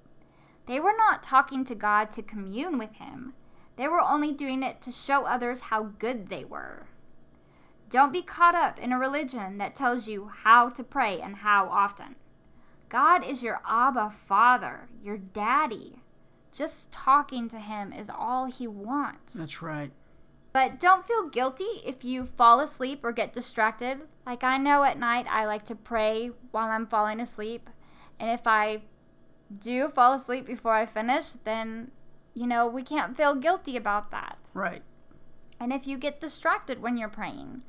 They 0.67 0.81
were 0.81 0.95
not 0.97 1.23
talking 1.23 1.65
to 1.65 1.75
God 1.75 2.11
to 2.13 2.23
commune 2.23 2.79
with 2.79 2.95
Him. 2.95 3.35
They 3.77 3.89
were 3.89 4.01
only 4.01 4.33
doing 4.33 4.63
it 4.63 4.81
to 4.83 4.93
show 4.93 5.25
others 5.25 5.61
how 5.61 5.85
good 5.99 6.29
they 6.29 6.45
were. 6.45 6.87
Don't 7.89 8.13
be 8.13 8.23
caught 8.23 8.55
up 8.55 8.79
in 8.79 8.93
a 8.93 8.99
religion 8.99 9.59
that 9.59 9.75
tells 9.75 10.07
you 10.07 10.29
how 10.29 10.69
to 10.71 10.85
pray 10.85 11.21
and 11.21 11.37
how 11.37 11.69
often. 11.69 12.15
God 12.91 13.25
is 13.25 13.43
your 13.43 13.63
Abba 13.67 14.11
Father, 14.11 14.89
your 15.03 15.17
daddy. 15.17 16.03
Just 16.53 16.93
talking 16.93 17.49
to 17.49 17.59
Him 17.59 17.93
is 17.93 18.11
all 18.11 18.47
He 18.47 18.67
wants. 18.67 19.35
that's 19.35 19.63
right. 19.63 19.93
But 20.53 20.81
don't 20.81 21.07
feel 21.07 21.29
guilty 21.29 21.81
if 21.87 22.05
you 22.05 22.27
fall 22.27 22.59
asleep 22.59 23.05
or 23.05 23.13
get 23.13 23.33
distracted. 23.33 24.01
Like 24.27 24.43
I 24.43 24.59
know 24.59 24.83
at 24.83 24.99
night 24.99 25.27
I 25.31 25.47
like 25.47 25.65
to 25.67 25.77
pray 25.77 26.33
while 26.51 26.69
I'm 26.69 26.87
falling 26.89 27.21
asleep. 27.21 27.71
And 28.19 28.29
if 28.29 28.49
I 28.49 28.83
do 29.57 29.89
fall 29.89 30.13
asleep 30.13 30.47
before 30.47 30.75
I 30.75 30.87
finish, 30.87 31.29
then, 31.45 31.93
you 32.35 32.49
know, 32.49 32.67
we 32.67 32.83
can't 32.83 33.17
feel 33.17 33.37
guilty 33.37 33.77
about 33.77 34.11
that. 34.11 34.39
Right. 34.53 34.83
And 35.61 35.73
if 35.73 35.87
you 35.87 35.97
get 35.97 36.19
distracted 36.21 36.83
when 36.83 36.97
you're 36.97 37.09
praying, 37.09 37.63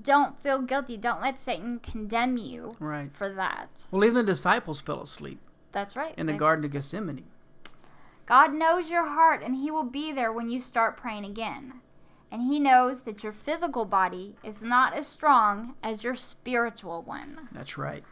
don't 0.00 0.40
feel 0.40 0.62
guilty. 0.62 0.96
Don't 0.96 1.20
let 1.20 1.38
Satan 1.40 1.78
condemn 1.78 2.36
you 2.36 2.72
Right. 2.80 3.14
for 3.14 3.28
that. 3.28 3.86
Well, 3.90 4.04
even 4.04 4.14
the 4.16 4.22
disciples 4.22 4.80
fell 4.80 5.02
asleep 5.02 5.40
That's 5.72 5.96
right. 5.96 6.14
in 6.16 6.26
the 6.26 6.32
Garden 6.32 6.64
of 6.64 6.72
Gethsemane. 6.72 7.24
God 8.26 8.54
knows 8.54 8.90
your 8.90 9.06
heart 9.06 9.42
and 9.42 9.56
He 9.56 9.70
will 9.70 9.84
be 9.84 10.12
there 10.12 10.32
when 10.32 10.48
you 10.48 10.58
start 10.58 10.96
praying 10.96 11.24
again. 11.24 11.74
And 12.30 12.42
He 12.42 12.58
knows 12.58 13.02
that 13.02 13.22
your 13.22 13.32
physical 13.32 13.84
body 13.84 14.34
is 14.42 14.62
not 14.62 14.94
as 14.94 15.06
strong 15.06 15.74
as 15.82 16.02
your 16.02 16.14
spiritual 16.16 17.02
one. 17.02 17.48
That's 17.52 17.78
right. 17.78 18.02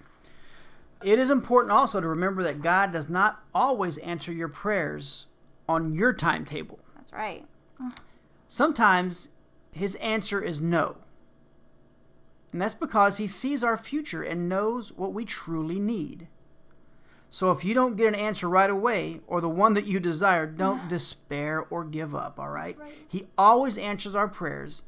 It 1.02 1.18
is 1.18 1.30
important 1.30 1.72
also 1.72 2.00
to 2.00 2.06
remember 2.06 2.44
that 2.44 2.62
God 2.62 2.92
does 2.92 3.08
not 3.08 3.42
always 3.52 3.98
answer 3.98 4.32
your 4.32 4.48
prayers 4.48 5.26
on 5.68 5.94
your 5.94 6.12
timetable. 6.12 6.78
That's 6.94 7.12
right. 7.12 7.44
Sometimes 8.46 9.30
his 9.72 9.94
answer 9.96 10.40
is 10.40 10.60
no. 10.60 10.96
And 12.52 12.60
that's 12.60 12.74
because 12.74 13.16
he 13.16 13.26
sees 13.26 13.64
our 13.64 13.76
future 13.76 14.22
and 14.22 14.48
knows 14.48 14.92
what 14.92 15.14
we 15.14 15.24
truly 15.24 15.80
need. 15.80 16.28
So 17.30 17.50
if 17.50 17.64
you 17.64 17.72
don't 17.72 17.96
get 17.96 18.08
an 18.08 18.14
answer 18.14 18.46
right 18.46 18.68
away 18.68 19.20
or 19.26 19.40
the 19.40 19.48
one 19.48 19.72
that 19.72 19.86
you 19.86 19.98
desire, 19.98 20.46
don't 20.46 20.88
despair 20.90 21.64
or 21.70 21.84
give 21.84 22.14
up, 22.14 22.38
all 22.38 22.50
right? 22.50 22.78
right. 22.78 22.92
He 23.08 23.26
always 23.38 23.78
answers 23.78 24.14
our 24.14 24.28
prayers 24.28 24.82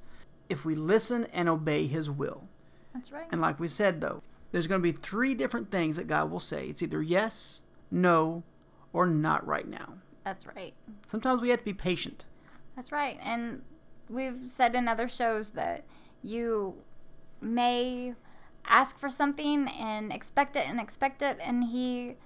if 0.51 0.65
we 0.65 0.75
listen 0.75 1.27
and 1.33 1.49
obey 1.49 1.87
his 1.87 2.11
will. 2.11 2.47
That's 2.93 3.11
right. 3.11 3.27
And 3.33 3.41
like 3.41 3.59
we 3.59 3.67
said, 3.67 4.03
though, 4.03 4.23
there's 4.53 4.67
going 4.67 4.83
to 4.83 4.93
be 4.93 4.97
three 4.97 5.35
different 5.35 5.71
things 5.71 5.97
that 5.97 6.07
God 6.07 6.31
will 6.31 6.39
say. 6.39 6.69
It's 6.69 6.83
either 6.83 7.03
yes, 7.03 7.63
no, 7.91 8.43
or 8.93 9.07
not 9.07 9.47
right 9.47 9.67
now. 9.67 9.95
That's 10.23 10.47
right. 10.47 10.75
Sometimes 11.07 11.41
we 11.41 11.49
have 11.49 11.61
to 11.61 11.65
be 11.65 11.73
patient. 11.73 12.27
That's 12.77 12.93
right. 12.93 13.19
And 13.23 13.63
we've 14.09 14.45
said 14.45 14.75
in 14.75 14.87
other 14.87 15.09
shows 15.09 15.51
that 15.51 15.85
you 16.23 16.75
may 17.45 18.15
ask 18.67 18.99
for 18.99 19.09
something 19.09 19.69
and 19.69 20.13
expect 20.13 20.57
it 20.57 20.67
and 20.69 20.81
expect 20.81 21.23
it 21.23 21.39
and 21.41 21.65
he 21.65 22.17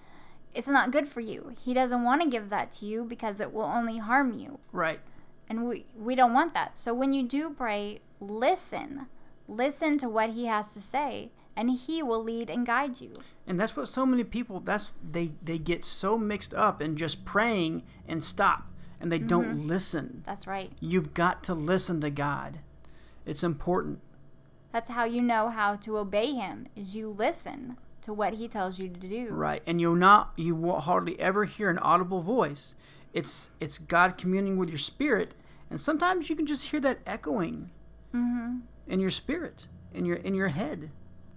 it's 0.54 0.68
not 0.68 0.90
good 0.90 1.06
for 1.06 1.20
you. 1.20 1.52
He 1.62 1.74
doesn't 1.74 2.04
want 2.04 2.22
to 2.22 2.28
give 2.28 2.48
that 2.50 2.72
to 2.72 2.86
you 2.86 3.04
because 3.04 3.38
it 3.40 3.52
will 3.52 3.64
only 3.64 3.98
harm 3.98 4.32
you. 4.32 4.58
Right. 4.72 5.00
And 5.48 5.66
we 5.66 5.86
we 5.96 6.14
don't 6.14 6.32
want 6.32 6.54
that. 6.54 6.78
So 6.78 6.94
when 6.94 7.12
you 7.12 7.22
do 7.22 7.50
pray, 7.50 8.00
listen. 8.20 9.06
Listen 9.46 9.98
to 9.98 10.08
what 10.08 10.30
he 10.30 10.46
has 10.46 10.74
to 10.74 10.80
say 10.80 11.30
and 11.56 11.70
he 11.70 12.02
will 12.02 12.22
lead 12.22 12.50
and 12.50 12.66
guide 12.66 13.00
you. 13.00 13.12
And 13.46 13.58
that's 13.58 13.76
what 13.76 13.88
so 13.88 14.06
many 14.06 14.24
people 14.24 14.60
that's 14.60 14.90
they 15.02 15.32
they 15.42 15.58
get 15.58 15.84
so 15.84 16.18
mixed 16.18 16.54
up 16.54 16.80
in 16.80 16.96
just 16.96 17.24
praying 17.24 17.82
and 18.06 18.22
stop 18.22 18.68
and 19.00 19.10
they 19.10 19.18
don't 19.18 19.46
mm-hmm. 19.46 19.68
listen. 19.68 20.22
That's 20.26 20.46
right. 20.46 20.72
You've 20.80 21.14
got 21.14 21.42
to 21.44 21.54
listen 21.54 22.00
to 22.02 22.10
God. 22.10 22.60
It's 23.26 23.42
important. 23.42 24.00
That's 24.72 24.90
how 24.90 25.04
you 25.04 25.22
know 25.22 25.48
how 25.48 25.76
to 25.76 25.98
obey 25.98 26.32
him 26.32 26.66
is 26.76 26.94
you 26.94 27.08
listen 27.08 27.78
to 28.02 28.12
what 28.12 28.34
he 28.34 28.48
tells 28.48 28.78
you 28.78 28.88
to 28.88 29.08
do. 29.08 29.28
Right. 29.30 29.62
And 29.66 29.80
you'll 29.80 29.94
not 29.96 30.32
you 30.36 30.54
won't 30.54 30.84
hardly 30.84 31.18
ever 31.20 31.44
hear 31.44 31.70
an 31.70 31.78
audible 31.78 32.20
voice. 32.20 32.74
It's 33.12 33.50
it's 33.60 33.78
God 33.78 34.18
communing 34.18 34.56
with 34.56 34.68
your 34.68 34.78
spirit 34.78 35.34
and 35.70 35.80
sometimes 35.80 36.30
you 36.30 36.36
can 36.36 36.46
just 36.46 36.68
hear 36.68 36.80
that 36.80 37.00
echoing 37.06 37.70
Mhm. 38.14 38.62
in 38.86 39.00
your 39.00 39.10
spirit, 39.10 39.68
in 39.92 40.04
your 40.04 40.16
in 40.16 40.34
your 40.34 40.48
head. 40.48 40.90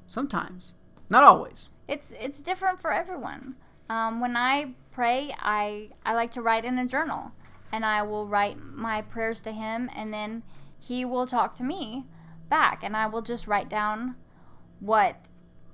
Sometimes. 0.07 0.75
Not 1.09 1.23
always. 1.23 1.71
It's 1.87 2.11
it's 2.19 2.39
different 2.41 2.79
for 2.79 2.91
everyone. 2.91 3.55
Um, 3.89 4.21
when 4.21 4.37
I 4.37 4.75
pray, 4.91 5.33
I 5.39 5.89
I 6.05 6.13
like 6.13 6.31
to 6.31 6.41
write 6.41 6.63
in 6.65 6.77
a 6.77 6.85
journal, 6.85 7.31
and 7.71 7.85
I 7.85 8.01
will 8.03 8.25
write 8.27 8.57
my 8.57 9.01
prayers 9.01 9.41
to 9.43 9.51
Him, 9.51 9.89
and 9.93 10.13
then 10.13 10.43
He 10.79 11.03
will 11.03 11.27
talk 11.27 11.53
to 11.55 11.63
me 11.63 12.05
back, 12.51 12.83
and 12.83 12.95
I 12.95 13.07
will 13.07 13.23
just 13.23 13.47
write 13.47 13.69
down 13.69 14.15
what 14.79 15.15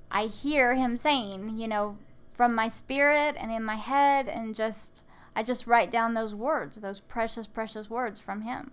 I 0.09 0.27
hear 0.27 0.75
Him 0.75 0.95
saying, 0.95 1.57
you 1.57 1.67
know, 1.67 1.97
from 2.33 2.55
my 2.55 2.69
spirit 2.69 3.35
and 3.37 3.51
in 3.51 3.63
my 3.63 3.75
head, 3.75 4.29
and 4.29 4.55
just 4.55 5.03
I 5.35 5.43
just 5.43 5.67
write 5.67 5.91
down 5.91 6.13
those 6.13 6.33
words, 6.33 6.77
those 6.77 7.01
precious 7.01 7.47
precious 7.47 7.89
words 7.89 8.19
from 8.19 8.43
Him. 8.43 8.71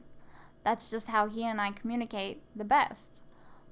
That's 0.63 0.91
just 0.91 1.09
how 1.09 1.29
He 1.29 1.45
and 1.45 1.61
I 1.61 1.73
communicate 1.73 2.43
the 2.55 2.65
best. 2.65 3.23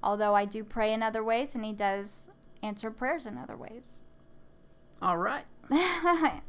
Although 0.02 0.34
I 0.34 0.46
do 0.46 0.64
pray 0.64 0.92
in 0.92 1.02
other 1.02 1.22
ways, 1.22 1.54
and 1.54 1.64
He 1.64 1.72
does 1.72 2.30
answer 2.62 2.90
prayers 2.90 3.26
in 3.26 3.38
other 3.38 3.56
ways. 3.56 4.00
All 5.00 5.18
right. 5.18 5.44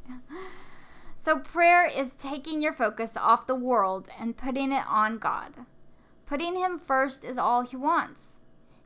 so, 1.18 1.40
prayer 1.40 1.86
is 1.86 2.14
taking 2.14 2.62
your 2.62 2.74
focus 2.74 3.18
off 3.18 3.46
the 3.46 3.56
world 3.56 4.10
and 4.20 4.38
putting 4.38 4.72
it 4.72 4.86
on 4.88 5.18
God. 5.18 5.54
Putting 6.34 6.56
Him 6.56 6.80
first 6.80 7.24
is 7.24 7.38
all 7.38 7.62
He 7.62 7.76
wants. 7.76 8.40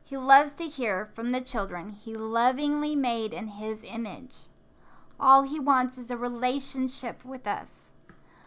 He 0.04 0.18
loves 0.18 0.52
to 0.56 0.64
hear 0.64 1.08
from 1.14 1.32
the 1.32 1.40
children 1.40 1.92
He 1.92 2.12
lovingly 2.14 2.94
made 2.94 3.32
in 3.32 3.48
His 3.48 3.84
image. 3.84 4.34
All 5.18 5.44
He 5.44 5.58
wants 5.58 5.96
is 5.96 6.10
a 6.10 6.16
relationship 6.18 7.24
with 7.24 7.46
us. 7.46 7.92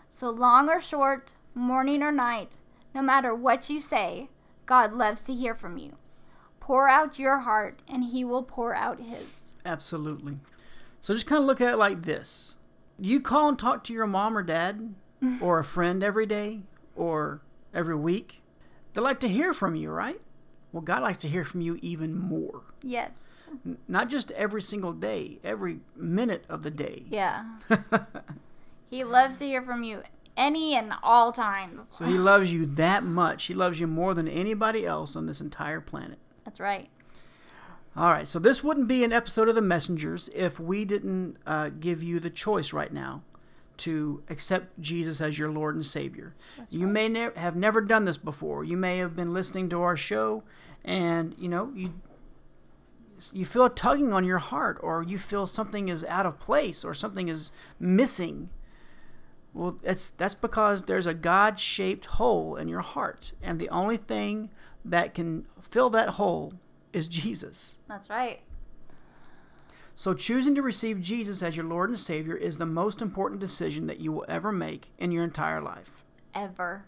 So, 0.07 0.29
long 0.29 0.69
or 0.69 0.79
short, 0.79 1.33
morning 1.55 2.03
or 2.03 2.11
night, 2.11 2.57
no 2.93 3.01
matter 3.01 3.33
what 3.33 3.71
you 3.71 3.81
say, 3.81 4.29
God 4.67 4.93
loves 4.93 5.23
to 5.23 5.33
hear 5.33 5.55
from 5.55 5.79
you. 5.79 5.97
Pour 6.59 6.87
out 6.87 7.17
your 7.17 7.39
heart, 7.39 7.81
and 7.87 8.03
He 8.03 8.23
will 8.23 8.43
pour 8.43 8.75
out 8.75 8.99
His. 8.99 9.57
Absolutely. 9.65 10.37
So 11.01 11.15
just 11.15 11.25
kind 11.25 11.41
of 11.41 11.47
look 11.47 11.59
at 11.59 11.73
it 11.73 11.77
like 11.77 12.03
this. 12.03 12.57
You 12.99 13.19
call 13.19 13.49
and 13.49 13.57
talk 13.57 13.83
to 13.85 13.93
your 13.93 14.05
mom 14.05 14.37
or 14.37 14.43
dad 14.43 14.93
or 15.41 15.57
a 15.57 15.63
friend 15.63 16.03
every 16.03 16.27
day 16.27 16.61
or 16.95 17.41
every 17.73 17.95
week. 17.95 18.43
They 18.93 19.01
like 19.01 19.19
to 19.21 19.27
hear 19.29 19.53
from 19.53 19.75
you, 19.75 19.89
right? 19.91 20.19
Well, 20.71 20.81
God 20.81 21.03
likes 21.03 21.17
to 21.19 21.27
hear 21.29 21.43
from 21.43 21.61
you 21.61 21.77
even 21.81 22.17
more. 22.17 22.61
Yes. 22.81 23.43
N- 23.65 23.77
Not 23.87 24.09
just 24.09 24.31
every 24.31 24.61
single 24.61 24.93
day, 24.93 25.39
every 25.43 25.79
minute 25.95 26.45
of 26.49 26.63
the 26.63 26.71
day. 26.71 27.03
Yeah. 27.09 27.45
He 28.89 29.05
loves 29.05 29.37
to 29.37 29.45
hear 29.45 29.61
from 29.61 29.83
you 29.83 30.01
any 30.35 30.75
and 30.75 30.91
all 31.01 31.31
times. 31.31 31.87
So 31.91 32.03
he 32.03 32.17
loves 32.17 32.51
you 32.51 32.65
that 32.65 33.05
much. 33.05 33.45
He 33.45 33.53
loves 33.53 33.79
you 33.79 33.87
more 33.87 34.13
than 34.13 34.27
anybody 34.27 34.85
else 34.85 35.15
on 35.15 35.27
this 35.27 35.39
entire 35.39 35.79
planet. 35.79 36.17
That's 36.43 36.59
right. 36.59 36.89
All 37.95 38.09
right, 38.11 38.27
so 38.27 38.37
this 38.37 38.61
wouldn't 38.63 38.89
be 38.89 39.05
an 39.05 39.13
episode 39.13 39.47
of 39.47 39.55
The 39.55 39.61
Messengers 39.61 40.29
if 40.35 40.59
we 40.59 40.83
didn't 40.83 41.37
uh, 41.47 41.69
give 41.69 42.03
you 42.03 42.19
the 42.19 42.29
choice 42.29 42.73
right 42.73 42.91
now 42.91 43.21
to 43.77 44.23
accept 44.29 44.79
Jesus 44.79 45.21
as 45.21 45.39
your 45.39 45.49
Lord 45.49 45.75
and 45.75 45.85
Savior. 45.85 46.33
you 46.69 46.87
may 46.87 47.07
ne- 47.07 47.29
have 47.35 47.55
never 47.55 47.81
done 47.81 48.05
this 48.05 48.17
before. 48.17 48.63
You 48.63 48.77
may 48.77 48.97
have 48.97 49.15
been 49.15 49.33
listening 49.33 49.69
to 49.69 49.81
our 49.81 49.97
show 49.97 50.43
and, 50.83 51.35
you 51.37 51.49
know, 51.49 51.71
you 51.75 51.93
you 53.33 53.45
feel 53.45 53.65
a 53.65 53.69
tugging 53.69 54.13
on 54.13 54.25
your 54.25 54.39
heart 54.39 54.79
or 54.81 55.03
you 55.03 55.19
feel 55.19 55.45
something 55.45 55.89
is 55.89 56.03
out 56.05 56.25
of 56.25 56.39
place 56.39 56.83
or 56.83 56.93
something 56.93 57.29
is 57.29 57.51
missing. 57.79 58.49
Well, 59.53 59.77
that's 59.83 60.09
that's 60.09 60.33
because 60.33 60.83
there's 60.83 61.05
a 61.05 61.13
God-shaped 61.13 62.07
hole 62.07 62.55
in 62.55 62.67
your 62.67 62.81
heart 62.81 63.33
and 63.41 63.59
the 63.59 63.69
only 63.69 63.97
thing 63.97 64.49
that 64.83 65.13
can 65.13 65.45
fill 65.61 65.89
that 65.91 66.09
hole 66.09 66.53
is 66.93 67.07
Jesus. 67.21 67.79
That's 67.87 68.09
right. 68.09 68.41
So, 70.01 70.15
choosing 70.15 70.55
to 70.55 70.63
receive 70.63 70.99
Jesus 70.99 71.43
as 71.43 71.55
your 71.55 71.67
Lord 71.67 71.91
and 71.91 71.99
Savior 71.99 72.35
is 72.35 72.57
the 72.57 72.65
most 72.65 73.03
important 73.03 73.39
decision 73.39 73.85
that 73.85 73.99
you 73.99 74.11
will 74.11 74.25
ever 74.27 74.51
make 74.51 74.89
in 74.97 75.11
your 75.11 75.23
entire 75.23 75.61
life. 75.61 76.03
Ever. 76.33 76.85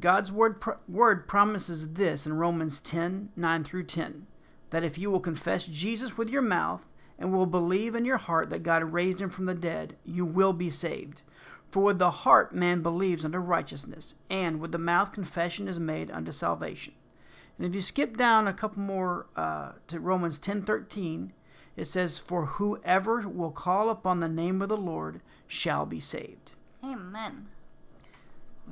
God's 0.00 0.32
word, 0.32 0.60
pro- 0.60 0.78
word 0.88 1.28
promises 1.28 1.92
this 1.92 2.26
in 2.26 2.32
Romans 2.32 2.80
10 2.80 3.28
9 3.36 3.62
through 3.62 3.84
10 3.84 4.26
that 4.70 4.82
if 4.82 4.98
you 4.98 5.12
will 5.12 5.20
confess 5.20 5.64
Jesus 5.64 6.18
with 6.18 6.28
your 6.28 6.42
mouth 6.42 6.88
and 7.20 7.32
will 7.32 7.46
believe 7.46 7.94
in 7.94 8.04
your 8.04 8.16
heart 8.16 8.50
that 8.50 8.64
God 8.64 8.92
raised 8.92 9.22
him 9.22 9.30
from 9.30 9.44
the 9.44 9.54
dead, 9.54 9.94
you 10.04 10.24
will 10.24 10.52
be 10.52 10.70
saved. 10.70 11.22
For 11.70 11.84
with 11.84 12.00
the 12.00 12.10
heart 12.10 12.52
man 12.52 12.82
believes 12.82 13.24
unto 13.24 13.38
righteousness, 13.38 14.16
and 14.28 14.60
with 14.60 14.72
the 14.72 14.78
mouth 14.78 15.12
confession 15.12 15.68
is 15.68 15.78
made 15.78 16.10
unto 16.10 16.32
salvation. 16.32 16.94
And 17.56 17.64
if 17.64 17.76
you 17.76 17.80
skip 17.80 18.16
down 18.16 18.48
a 18.48 18.52
couple 18.52 18.82
more 18.82 19.26
uh, 19.36 19.74
to 19.86 20.00
Romans 20.00 20.40
ten 20.40 20.62
thirteen, 20.62 21.32
it 21.78 21.86
says, 21.86 22.18
For 22.18 22.46
whoever 22.46 23.20
will 23.28 23.52
call 23.52 23.88
upon 23.88 24.18
the 24.18 24.28
name 24.28 24.60
of 24.60 24.68
the 24.68 24.76
Lord 24.76 25.20
shall 25.46 25.86
be 25.86 26.00
saved. 26.00 26.52
Amen. 26.82 27.46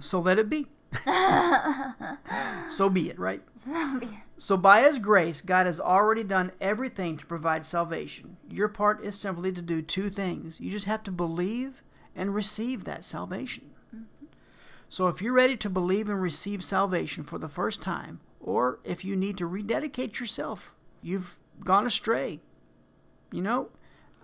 So 0.01 0.19
let 0.19 0.41
it 0.41 0.51
be. 0.51 0.67
so 2.69 2.89
be 2.91 3.09
it, 3.09 3.19
right? 3.19 3.43
Zombie. 3.61 4.25
So, 4.39 4.57
by 4.57 4.83
His 4.83 4.99
grace, 4.99 5.41
God 5.41 5.67
has 5.67 5.81
already 5.81 6.23
done 6.23 6.53
everything 6.61 7.17
to 7.17 7.27
provide 7.27 7.65
salvation. 7.65 8.37
Your 8.51 8.69
part 8.69 9.03
is 9.03 9.19
simply 9.19 9.53
to 9.53 9.63
do 9.63 9.83
two 9.83 10.11
things 10.11 10.61
you 10.61 10.71
just 10.71 10.85
have 10.87 11.03
to 11.05 11.11
believe 11.11 11.83
and 12.15 12.35
receive 12.35 12.85
that 12.85 13.05
salvation. 13.05 13.71
Mm-hmm. 13.95 14.27
So, 14.89 15.09
if 15.09 15.23
you're 15.23 15.33
ready 15.33 15.57
to 15.57 15.71
believe 15.71 16.09
and 16.09 16.21
receive 16.21 16.63
salvation 16.65 17.25
for 17.25 17.39
the 17.39 17.49
first 17.49 17.81
time, 17.81 18.21
or 18.41 18.79
if 18.85 19.05
you 19.05 19.17
need 19.17 19.39
to 19.39 19.47
rededicate 19.47 20.21
yourself, 20.21 20.73
you've 21.03 21.39
gone 21.65 21.87
astray. 21.87 22.41
You 23.37 23.43
know, 23.43 23.69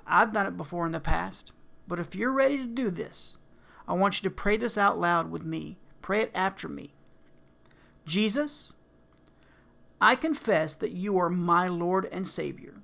I've 0.07 0.33
done 0.33 0.47
it 0.47 0.57
before 0.57 0.87
in 0.87 0.93
the 0.93 0.99
past. 0.99 1.53
But 1.87 1.99
if 1.99 2.15
you're 2.15 2.33
ready 2.33 2.57
to 2.57 2.65
do 2.65 2.89
this, 2.89 3.37
I 3.87 3.93
want 3.93 4.19
you 4.19 4.31
to 4.31 4.35
pray 4.35 4.57
this 4.57 4.79
out 4.79 4.99
loud 4.99 5.31
with 5.31 5.45
me. 5.45 5.77
Pray 6.01 6.23
it 6.23 6.31
after 6.35 6.67
me. 6.67 6.95
Jesus, 8.07 8.75
I 10.01 10.17
confess 10.17 10.75
that 10.77 10.93
you 10.93 11.19
are 11.19 11.29
my 11.29 11.69
Lord 11.69 12.09
and 12.11 12.27
Savior. 12.27 12.77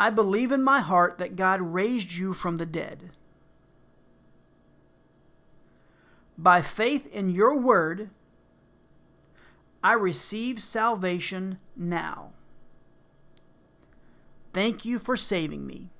I 0.00 0.10
believe 0.10 0.50
in 0.50 0.64
my 0.64 0.80
heart 0.80 1.18
that 1.18 1.36
God 1.36 1.60
raised 1.60 2.14
you 2.14 2.32
from 2.32 2.56
the 2.56 2.66
dead. 2.66 3.10
By 6.36 6.60
faith 6.60 7.06
in 7.06 7.30
your 7.30 7.56
word, 7.56 8.10
I 9.80 9.92
receive 9.92 10.60
salvation 10.60 11.60
now. 11.76 12.32
Thank 14.52 14.84
you 14.84 14.98
for 14.98 15.16
saving 15.16 15.66
me. 15.66 15.90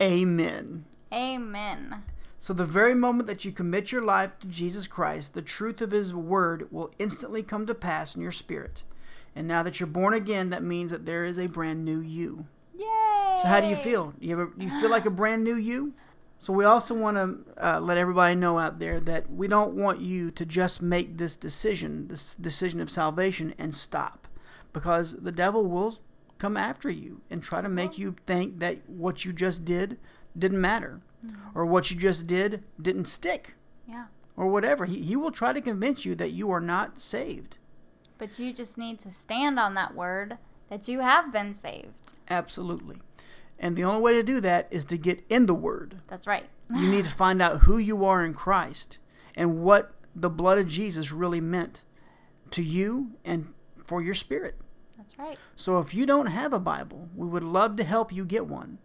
Amen. 0.00 0.84
Amen. 1.12 2.02
So, 2.38 2.52
the 2.52 2.64
very 2.64 2.94
moment 2.94 3.28
that 3.28 3.44
you 3.44 3.52
commit 3.52 3.92
your 3.92 4.02
life 4.02 4.38
to 4.40 4.48
Jesus 4.48 4.88
Christ, 4.88 5.34
the 5.34 5.42
truth 5.42 5.80
of 5.80 5.92
His 5.92 6.12
Word 6.12 6.66
will 6.72 6.90
instantly 6.98 7.42
come 7.42 7.66
to 7.66 7.74
pass 7.74 8.16
in 8.16 8.22
your 8.22 8.32
spirit. 8.32 8.82
And 9.36 9.46
now 9.46 9.62
that 9.62 9.78
you're 9.78 9.86
born 9.86 10.12
again, 10.12 10.50
that 10.50 10.64
means 10.64 10.90
that 10.90 11.06
there 11.06 11.24
is 11.24 11.38
a 11.38 11.46
brand 11.46 11.84
new 11.84 12.00
you. 12.00 12.46
Yay! 12.76 13.36
So, 13.40 13.46
how 13.46 13.60
do 13.60 13.68
you 13.68 13.76
feel? 13.76 14.14
You 14.18 14.32
ever 14.32 14.52
you 14.56 14.70
feel 14.80 14.90
like 14.90 15.06
a 15.06 15.10
brand 15.22 15.44
new 15.44 15.54
you? 15.54 15.94
So, 16.40 16.52
we 16.52 16.64
also 16.64 16.94
want 16.94 17.16
to 17.16 17.64
uh, 17.64 17.80
let 17.80 17.96
everybody 17.96 18.34
know 18.34 18.58
out 18.58 18.80
there 18.80 18.98
that 18.98 19.30
we 19.30 19.46
don't 19.46 19.74
want 19.74 20.00
you 20.00 20.32
to 20.32 20.44
just 20.44 20.82
make 20.82 21.18
this 21.18 21.36
decision, 21.36 22.08
this 22.08 22.34
decision 22.34 22.80
of 22.80 22.90
salvation, 22.90 23.54
and 23.56 23.72
stop, 23.72 24.26
because 24.72 25.12
the 25.12 25.30
devil 25.30 25.64
will 25.64 26.00
come 26.42 26.56
after 26.56 26.90
you 26.90 27.20
and 27.30 27.40
try 27.40 27.62
to 27.62 27.68
make 27.68 27.96
you 27.96 28.16
think 28.26 28.58
that 28.58 28.78
what 28.88 29.24
you 29.24 29.32
just 29.32 29.64
did 29.64 29.96
didn't 30.36 30.60
matter 30.60 31.00
mm-hmm. 31.24 31.56
or 31.56 31.64
what 31.64 31.88
you 31.88 31.96
just 31.96 32.26
did 32.26 32.64
didn't 32.80 33.04
stick 33.04 33.54
Yeah. 33.88 34.06
or 34.36 34.48
whatever. 34.48 34.86
He, 34.86 35.02
he 35.02 35.14
will 35.14 35.30
try 35.30 35.52
to 35.52 35.60
convince 35.60 36.04
you 36.04 36.16
that 36.16 36.32
you 36.32 36.50
are 36.50 36.60
not 36.60 36.98
saved. 36.98 37.58
But 38.18 38.40
you 38.40 38.52
just 38.52 38.76
need 38.76 38.98
to 39.00 39.10
stand 39.12 39.60
on 39.60 39.74
that 39.74 39.94
word 39.94 40.38
that 40.68 40.88
you 40.88 40.98
have 40.98 41.32
been 41.32 41.54
saved. 41.54 42.12
Absolutely. 42.28 42.96
And 43.56 43.76
the 43.76 43.84
only 43.84 44.00
way 44.00 44.14
to 44.14 44.24
do 44.24 44.40
that 44.40 44.66
is 44.72 44.84
to 44.86 44.98
get 44.98 45.24
in 45.28 45.46
the 45.46 45.54
Word. 45.54 46.00
That's 46.08 46.26
right. 46.26 46.46
You 46.74 46.88
need 46.88 47.04
to 47.04 47.10
find 47.24 47.40
out 47.40 47.60
who 47.60 47.78
you 47.78 48.04
are 48.04 48.24
in 48.24 48.34
Christ 48.34 48.98
and 49.36 49.62
what 49.62 49.94
the 50.16 50.30
blood 50.30 50.58
of 50.58 50.66
Jesus 50.66 51.12
really 51.12 51.40
meant 51.40 51.84
to 52.50 52.62
you 52.62 53.12
and 53.24 53.54
for 53.86 54.02
your 54.02 54.14
spirit. 54.14 54.56
That's 55.16 55.28
right. 55.28 55.38
So 55.56 55.78
if 55.78 55.94
you 55.94 56.06
don't 56.06 56.26
have 56.26 56.52
a 56.52 56.58
Bible, 56.58 57.08
we 57.14 57.26
would 57.26 57.42
love 57.42 57.76
to 57.76 57.84
help 57.84 58.12
you 58.12 58.24
get 58.24 58.46
one. 58.46 58.78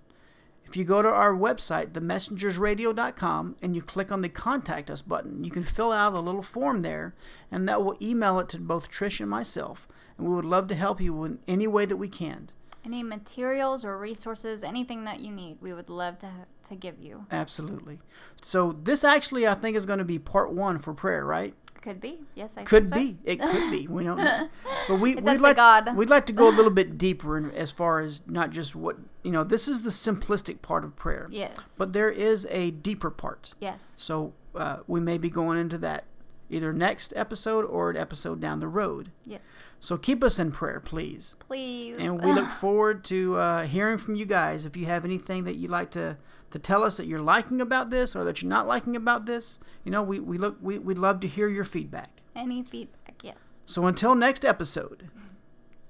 If 0.65 0.75
you 0.75 0.83
go 0.83 1.01
to 1.01 1.07
our 1.07 1.33
website, 1.33 1.93
themessengersradio.com, 1.93 3.55
and 3.61 3.73
you 3.73 3.81
click 3.81 4.11
on 4.11 4.21
the 4.21 4.27
Contact 4.27 4.91
Us 4.91 5.01
button, 5.01 5.45
you 5.45 5.49
can 5.49 5.63
fill 5.63 5.93
out 5.93 6.13
a 6.13 6.19
little 6.19 6.41
form 6.41 6.81
there, 6.81 7.15
and 7.49 7.69
that 7.69 7.81
will 7.81 7.95
email 8.01 8.37
it 8.39 8.49
to 8.49 8.59
both 8.59 8.91
Trish 8.91 9.21
and 9.21 9.29
myself. 9.29 9.87
And 10.17 10.27
we 10.27 10.35
would 10.35 10.43
love 10.43 10.67
to 10.67 10.75
help 10.75 10.99
you 10.99 11.23
in 11.23 11.39
any 11.47 11.67
way 11.67 11.85
that 11.85 11.95
we 11.95 12.09
can. 12.09 12.49
Any 12.83 13.01
materials 13.01 13.85
or 13.85 13.97
resources, 13.97 14.61
anything 14.63 15.05
that 15.05 15.21
you 15.21 15.31
need, 15.31 15.57
we 15.61 15.73
would 15.73 15.89
love 15.89 16.17
to 16.19 16.31
to 16.69 16.75
give 16.75 16.99
you. 16.99 17.25
Absolutely. 17.31 17.99
So 18.41 18.73
this 18.83 19.03
actually, 19.03 19.47
I 19.47 19.55
think, 19.55 19.75
is 19.77 19.85
going 19.85 19.99
to 19.99 20.05
be 20.05 20.19
part 20.19 20.51
one 20.51 20.79
for 20.79 20.93
prayer, 20.93 21.25
right? 21.25 21.53
Could 21.87 22.01
be. 22.01 22.19
Yes, 22.35 22.53
I 22.57 22.63
Could 22.63 22.89
so. 22.89 22.95
be. 22.95 23.17
It 23.23 23.39
could 23.39 23.71
be. 23.71 23.87
We 23.87 24.03
don't 24.03 24.17
know. 24.17 24.49
But 24.89 24.95
we, 24.99 25.15
we'd, 25.15 25.39
like 25.39 25.55
God. 25.55 25.95
we'd 25.95 26.09
like 26.09 26.25
to 26.25 26.33
go 26.33 26.49
a 26.49 26.51
little 26.51 26.71
bit 26.81 26.97
deeper 26.97 27.37
in, 27.37 27.51
as 27.51 27.71
far 27.71 28.01
as 28.01 28.21
not 28.27 28.49
just 28.51 28.75
what 28.75 28.97
you 29.23 29.31
know. 29.31 29.45
This 29.45 29.69
is 29.69 29.83
the 29.83 29.89
simplistic 29.89 30.61
part 30.61 30.83
of 30.83 30.97
prayer, 30.97 31.27
Yes. 31.31 31.55
but 31.77 31.93
there 31.93 32.09
is 32.09 32.45
a 32.49 32.71
deeper 32.71 33.09
part. 33.09 33.53
yes. 33.61 33.79
So 33.95 34.33
uh, 34.53 34.79
we 34.85 34.99
may 34.99 35.17
be 35.17 35.29
going 35.29 35.57
into 35.57 35.77
that 35.77 36.03
either 36.49 36.71
next 36.73 37.13
episode 37.15 37.65
or 37.65 37.89
an 37.89 37.97
episode 37.97 38.39
down 38.39 38.59
the 38.59 38.67
road. 38.67 39.11
Yes. 39.25 39.41
So 39.79 39.97
keep 39.97 40.23
us 40.23 40.39
in 40.39 40.51
prayer, 40.51 40.79
please. 40.79 41.35
Please. 41.39 41.97
And 41.99 42.23
we 42.23 42.31
look 42.33 42.49
forward 42.63 43.03
to 43.05 43.35
uh, 43.37 43.63
hearing 43.65 43.97
from 43.97 44.15
you 44.15 44.25
guys. 44.25 44.65
If 44.65 44.75
you 44.75 44.85
have 44.85 45.05
anything 45.05 45.43
that 45.43 45.55
you'd 45.55 45.69
like 45.71 45.91
to, 45.91 46.17
to 46.51 46.59
tell 46.59 46.83
us 46.83 46.97
that 46.97 47.05
you're 47.05 47.19
liking 47.19 47.61
about 47.61 47.89
this 47.89 48.15
or 48.15 48.23
that 48.23 48.41
you're 48.41 48.49
not 48.49 48.67
liking 48.67 48.95
about 48.95 49.25
this, 49.25 49.59
you 49.83 49.91
know, 49.91 50.01
we, 50.01 50.19
we 50.19 50.37
look 50.37 50.57
we, 50.61 50.79
we'd 50.79 50.97
love 50.97 51.19
to 51.21 51.27
hear 51.27 51.47
your 51.47 51.65
feedback. 51.65 52.21
Any 52.35 52.63
feedback? 52.63 53.21
Yes. 53.23 53.35
So 53.65 53.85
until 53.85 54.15
next 54.15 54.43
episode, 54.45 55.09